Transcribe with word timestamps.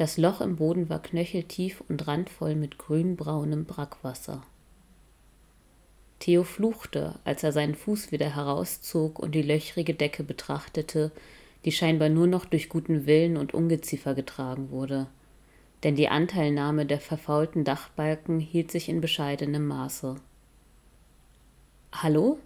Das 0.00 0.16
Loch 0.16 0.40
im 0.40 0.56
Boden 0.56 0.88
war 0.88 1.02
knöcheltief 1.02 1.82
und 1.86 2.08
randvoll 2.08 2.54
mit 2.54 2.78
grünbraunem 2.78 3.66
Brackwasser. 3.66 4.40
Theo 6.20 6.42
fluchte, 6.42 7.16
als 7.24 7.42
er 7.42 7.52
seinen 7.52 7.74
Fuß 7.74 8.10
wieder 8.10 8.34
herauszog 8.34 9.18
und 9.18 9.34
die 9.34 9.42
löchrige 9.42 9.92
Decke 9.92 10.24
betrachtete, 10.24 11.12
die 11.66 11.72
scheinbar 11.72 12.08
nur 12.08 12.26
noch 12.26 12.46
durch 12.46 12.70
guten 12.70 13.04
Willen 13.04 13.36
und 13.36 13.52
Ungeziefer 13.52 14.14
getragen 14.14 14.70
wurde. 14.70 15.06
Denn 15.82 15.96
die 15.96 16.08
Anteilnahme 16.08 16.86
der 16.86 16.98
verfaulten 16.98 17.64
Dachbalken 17.64 18.40
hielt 18.40 18.70
sich 18.70 18.88
in 18.88 19.02
bescheidenem 19.02 19.66
Maße. 19.66 20.16
Hallo? 21.92 22.38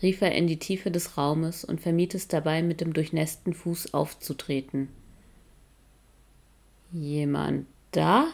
rief 0.00 0.22
er 0.22 0.30
in 0.30 0.46
die 0.46 0.60
Tiefe 0.60 0.92
des 0.92 1.18
Raumes 1.18 1.64
und 1.64 1.80
vermied 1.80 2.14
es 2.14 2.28
dabei, 2.28 2.62
mit 2.62 2.80
dem 2.80 2.92
durchnässten 2.92 3.54
Fuß 3.54 3.92
aufzutreten. 3.92 4.88
Jemand 6.92 7.66
da? 7.92 8.26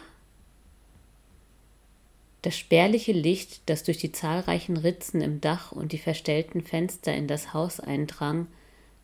Das 2.41 2.57
spärliche 2.57 3.13
Licht, 3.13 3.61
das 3.67 3.83
durch 3.83 3.97
die 3.97 4.11
zahlreichen 4.11 4.75
Ritzen 4.75 5.21
im 5.21 5.39
Dach 5.39 5.71
und 5.71 5.93
die 5.93 5.97
verstellten 5.97 6.61
Fenster 6.61 7.13
in 7.13 7.27
das 7.27 7.53
Haus 7.53 7.79
eindrang, 7.79 8.47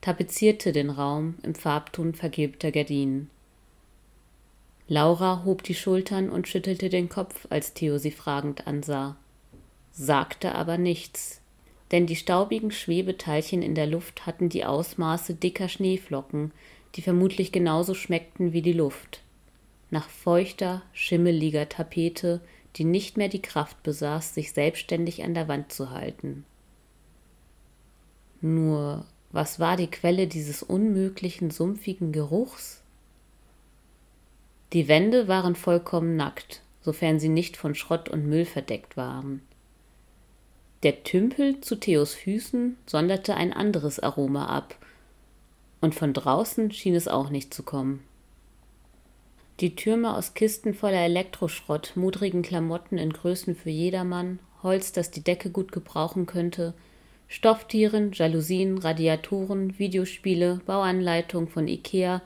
tapezierte 0.02 0.73
den 0.73 0.90
Raum 0.90 1.36
im 1.41 1.55
Farbton 1.55 2.13
vergilbter 2.13 2.72
Gardinen. 2.72 3.30
Laura 4.88 5.44
hob 5.46 5.63
die 5.63 5.74
Schultern 5.74 6.30
und 6.30 6.48
schüttelte 6.48 6.90
den 6.90 7.08
Kopf, 7.08 7.48
als 7.49 7.74
Theo 7.74 7.98
sie 7.98 8.12
fragend 8.12 8.68
ansah, 8.68 9.16
sagte 9.94 10.54
aber 10.54 10.77
nichts, 10.77 11.41
denn 11.91 12.08
die 12.08 12.18
staubigen 12.18 12.72
Schwebeteilchen 12.72 13.62
in 13.62 13.74
der 13.74 13.88
Luft 13.88 14.26
hatten 14.26 14.49
die 14.49 14.66
Ausmaße 14.66 15.34
dicker 15.34 15.70
Schneeflocken, 15.70 16.52
die 16.96 17.02
vermutlich 17.02 17.52
genauso 17.52 17.94
schmeckten 17.94 18.54
wie 18.54 18.62
die 18.62 18.74
Luft. 18.74 19.22
Nach 19.92 20.10
feuchter, 20.10 20.82
schimmeliger 20.94 21.70
Tapete, 21.70 22.42
die 22.76 22.84
nicht 22.84 23.18
mehr 23.18 23.30
die 23.30 23.41
Kraft 23.41 23.82
besaß, 23.84 24.34
sich 24.34 24.52
selbstständig 24.52 25.24
an 25.24 25.34
der 25.34 25.48
Wand 25.48 25.72
zu 25.72 25.92
halten. 25.92 26.46
Nur, 28.42 29.05
was 29.32 29.60
war 29.60 29.77
die 29.77 29.88
Quelle 29.90 30.27
dieses 30.27 30.64
unmöglichen, 30.64 31.52
sumpfigen 31.52 32.12
Geruchs? 32.12 32.82
Die 34.74 34.88
Wände 34.88 35.27
waren 35.27 35.55
vollkommen 35.55 36.16
nackt, 36.16 36.62
sofern 36.82 37.20
sie 37.20 37.30
nicht 37.30 37.58
von 37.58 37.76
Schrott 37.76 38.10
und 38.10 38.27
Müll 38.27 38.46
verdeckt 38.46 38.98
waren. 38.98 39.42
Der 40.84 41.04
Tümpel 41.04 41.62
zu 41.62 41.77
Theos 41.77 42.14
Füßen 42.14 42.77
sonderte 42.86 43.36
ein 43.36 43.54
anderes 43.54 43.99
Aroma 43.99 44.48
ab, 44.48 44.76
und 45.82 45.96
von 45.96 46.14
draußen 46.14 46.72
schien 46.72 46.96
es 46.96 47.08
auch 47.08 47.30
nicht 47.30 47.54
zu 47.54 47.64
kommen. 47.64 48.04
Die 49.62 49.74
Türme 49.74 50.18
aus 50.18 50.34
Kisten 50.34 50.74
voller 50.74 51.06
Elektroschrott, 51.06 51.94
mudrigen 51.96 52.42
Klamotten 52.42 52.98
in 52.98 53.14
Größen 53.14 53.56
für 53.56 53.70
jedermann, 53.70 54.40
Holz, 54.64 54.92
das 54.92 55.12
die 55.12 55.24
Decke 55.24 55.50
gut 55.50 55.72
gebrauchen 55.72 56.26
könnte, 56.26 56.74
Stofftieren, 57.30 58.12
Jalousien, 58.12 58.78
Radiatoren, 58.78 59.80
Videospiele, 59.80 60.60
Bauanleitung 60.66 61.48
von 61.48 61.70
Ikea, 61.70 62.22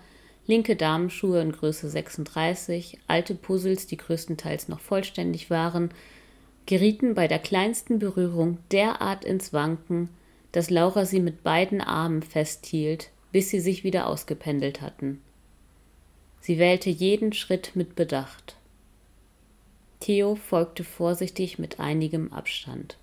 linke 0.48 0.76
Damenschuhe 0.76 1.40
in 1.40 1.52
Größe 1.52 1.88
36, 1.88 2.98
alte 3.06 3.36
Puzzles, 3.36 3.86
die 3.86 3.98
größtenteils 3.98 4.68
noch 4.68 4.80
vollständig 4.80 5.52
waren, 5.52 5.92
gerieten 6.66 7.14
bei 7.14 7.28
der 7.28 7.40
kleinsten 7.40 8.00
Berührung 8.00 8.58
derart 8.72 9.24
ins 9.24 9.54
Wanken, 9.54 10.10
dass 10.52 10.72
Laura 10.72 11.06
sie 11.06 11.20
mit 11.20 11.44
beiden 11.44 11.80
Armen 11.80 12.24
festhielt, 12.24 13.12
bis 13.32 13.52
sie 13.52 13.60
sich 13.60 13.84
wieder 13.84 14.08
ausgependelt 14.08 14.82
hatten. 14.82 15.22
Sie 16.50 16.58
wählte 16.58 16.90
jeden 16.90 17.32
Schritt 17.32 17.76
mit 17.76 17.94
Bedacht. 17.94 18.56
Theo 20.00 20.34
folgte 20.34 20.84
vorsichtig 20.84 21.60
mit 21.60 21.80
einigem 21.80 22.34
Abstand. 22.34 22.98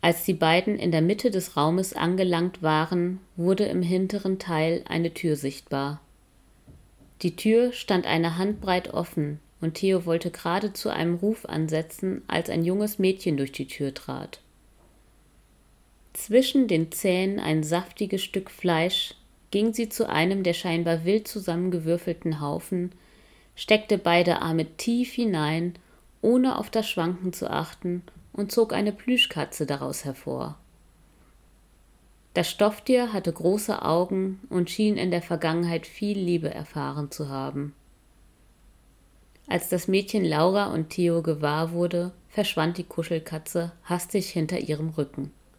Als 0.00 0.24
die 0.24 0.34
beiden 0.34 0.76
in 0.76 0.90
der 0.90 1.02
Mitte 1.02 1.30
des 1.30 1.56
Raumes 1.56 1.92
angelangt 1.92 2.64
waren, 2.64 3.20
wurde 3.36 3.66
im 3.66 3.82
hinteren 3.82 4.40
Teil 4.40 4.82
eine 4.88 5.14
Tür 5.14 5.36
sichtbar. 5.36 6.00
Die 7.22 7.36
Tür 7.36 7.72
stand 7.72 8.06
eine 8.06 8.38
Handbreit 8.38 8.92
offen, 8.92 9.38
und 9.60 9.74
Theo 9.74 10.04
wollte 10.04 10.32
gerade 10.32 10.72
zu 10.72 10.88
einem 10.88 11.14
Ruf 11.14 11.46
ansetzen, 11.46 12.22
als 12.26 12.50
ein 12.50 12.64
junges 12.64 12.98
Mädchen 12.98 13.36
durch 13.36 13.52
die 13.52 13.68
Tür 13.68 13.94
trat. 13.94 14.40
Zwischen 16.12 16.66
den 16.66 16.90
Zähnen 16.90 17.38
ein 17.38 17.62
saftiges 17.62 18.24
Stück 18.24 18.50
Fleisch 18.50 19.14
ging 19.50 19.72
sie 19.72 19.88
zu 19.88 20.08
einem 20.08 20.42
der 20.42 20.54
scheinbar 20.54 21.04
wild 21.04 21.26
zusammengewürfelten 21.28 22.40
Haufen, 22.40 22.92
steckte 23.54 23.98
beide 23.98 24.42
Arme 24.42 24.66
tief 24.76 25.12
hinein, 25.12 25.74
ohne 26.20 26.58
auf 26.58 26.70
das 26.70 26.88
Schwanken 26.88 27.32
zu 27.32 27.50
achten, 27.50 28.02
und 28.32 28.52
zog 28.52 28.72
eine 28.72 28.92
Plüschkatze 28.92 29.66
daraus 29.66 30.04
hervor. 30.04 30.56
Das 32.34 32.48
Stofftier 32.48 33.12
hatte 33.12 33.32
große 33.32 33.82
Augen 33.82 34.40
und 34.48 34.70
schien 34.70 34.96
in 34.96 35.10
der 35.10 35.22
Vergangenheit 35.22 35.86
viel 35.86 36.16
Liebe 36.16 36.52
erfahren 36.52 37.10
zu 37.10 37.28
haben. 37.28 37.74
Als 39.48 39.70
das 39.70 39.88
Mädchen 39.88 40.24
Laura 40.24 40.66
und 40.72 40.90
Theo 40.90 41.22
gewahr 41.22 41.72
wurde, 41.72 42.12
verschwand 42.28 42.78
die 42.78 42.84
Kuschelkatze 42.84 43.72
hastig 43.82 44.30
hinter 44.30 44.60
ihrem 44.60 44.90
Rücken. 44.90 45.32